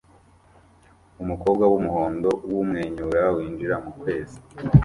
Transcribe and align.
Umukobwa 1.23 1.63
wumuhondo 1.71 2.29
wumwenyura 2.51 3.21
winjira 3.35 3.75
mukwezi 3.83 4.37